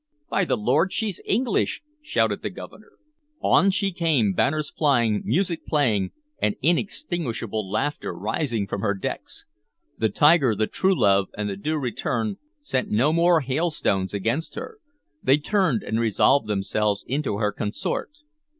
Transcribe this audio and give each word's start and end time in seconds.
"By 0.31 0.45
the 0.45 0.57
Lord, 0.57 0.91
she's 0.91 1.21
English!" 1.25 1.83
shouted 2.01 2.41
the 2.41 2.49
Governor. 2.49 2.93
On 3.39 3.69
she 3.69 3.91
came, 3.91 4.33
banners 4.33 4.71
flying, 4.71 5.21
music 5.23 5.63
playing, 5.67 6.11
and 6.41 6.55
inextinguishable 6.63 7.69
laughter 7.69 8.11
rising 8.11 8.65
from 8.65 8.81
her 8.81 8.95
decks. 8.95 9.45
The 9.99 10.09
Tiger, 10.09 10.55
the 10.55 10.65
Truelove, 10.65 11.27
and 11.37 11.47
the 11.47 11.55
Due 11.55 11.77
Return 11.77 12.37
sent 12.59 12.89
no 12.89 13.13
more 13.13 13.41
hailstones 13.41 14.11
against 14.11 14.55
her; 14.55 14.79
they 15.21 15.37
turned 15.37 15.83
and 15.83 15.99
resolved 15.99 16.47
themselves 16.47 17.05
into 17.05 17.37
her 17.37 17.51
consort. 17.51 18.09